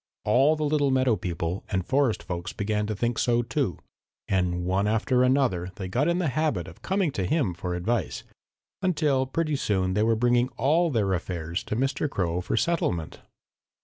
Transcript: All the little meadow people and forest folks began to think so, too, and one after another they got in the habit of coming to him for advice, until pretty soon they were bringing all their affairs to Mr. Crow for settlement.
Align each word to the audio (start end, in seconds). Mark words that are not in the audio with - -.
All 0.25 0.55
the 0.55 0.63
little 0.63 0.89
meadow 0.89 1.15
people 1.15 1.63
and 1.69 1.85
forest 1.85 2.23
folks 2.23 2.53
began 2.53 2.87
to 2.87 2.95
think 2.95 3.19
so, 3.19 3.43
too, 3.43 3.77
and 4.27 4.65
one 4.65 4.87
after 4.87 5.21
another 5.21 5.69
they 5.75 5.87
got 5.87 6.07
in 6.07 6.17
the 6.17 6.29
habit 6.29 6.67
of 6.67 6.81
coming 6.81 7.11
to 7.11 7.23
him 7.27 7.53
for 7.53 7.75
advice, 7.75 8.23
until 8.81 9.27
pretty 9.27 9.55
soon 9.55 9.93
they 9.93 10.01
were 10.01 10.15
bringing 10.15 10.49
all 10.57 10.89
their 10.89 11.13
affairs 11.13 11.63
to 11.65 11.75
Mr. 11.75 12.09
Crow 12.09 12.41
for 12.41 12.57
settlement. 12.57 13.19